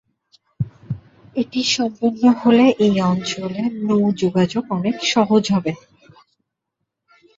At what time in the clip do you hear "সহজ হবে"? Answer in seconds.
5.13-5.71